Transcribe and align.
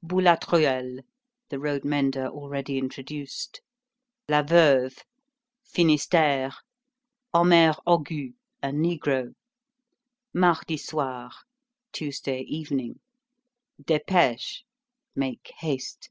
]Boulatruelle, 0.06 1.00
the 1.48 1.58
road 1.58 1.82
mender 1.82 2.26
already 2.26 2.76
introduced. 2.76 3.62
Laveuve. 4.28 4.98
Finistère. 5.66 6.52
Homère 7.34 7.80
Hogu, 7.86 8.34
a 8.62 8.68
negro. 8.68 9.34
Mardisoir. 10.34 11.30
(Tuesday 11.90 12.40
evening.) 12.42 13.00
Dépêche. 13.82 14.60
(Make 15.16 15.52
haste.) 15.60 16.10